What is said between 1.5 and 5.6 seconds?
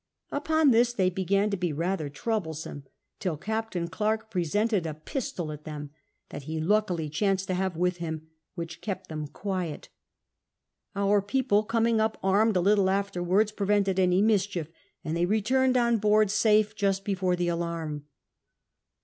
to he ratlier troublesome; till Captain Clerke presented a pistol